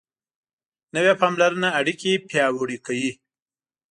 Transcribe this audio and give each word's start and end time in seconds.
نوې 0.95 1.13
پاملرنه 1.21 1.69
اړیکې 1.79 2.11
پیاوړې 2.29 2.77
کوي 2.85 3.11